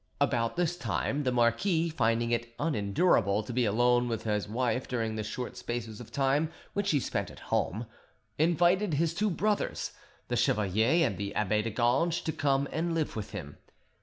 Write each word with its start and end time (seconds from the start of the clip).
About 0.19 0.55
this 0.55 0.75
time 0.77 1.25
the 1.25 1.31
marquis, 1.31 1.89
finding 1.89 2.31
it 2.31 2.55
unendurable 2.57 3.43
to 3.43 3.53
be 3.53 3.65
alone 3.65 4.07
with 4.07 4.23
his 4.23 4.49
wife 4.49 4.87
during 4.87 5.15
the 5.15 5.23
short 5.23 5.55
spaces 5.57 6.01
of 6.01 6.11
time 6.11 6.49
which 6.73 6.89
he 6.89 6.99
spent 6.99 7.29
at 7.29 7.37
home, 7.53 7.85
invited 8.39 8.95
his 8.95 9.13
two 9.13 9.29
brothers, 9.29 9.91
the 10.27 10.35
chevalier 10.35 11.05
and 11.05 11.19
the 11.19 11.35
abbe 11.35 11.61
de 11.61 11.69
Ganges, 11.69 12.19
to 12.21 12.31
come 12.31 12.67
and 12.71 12.95
live 12.95 13.15
with 13.15 13.29
him. 13.29 13.59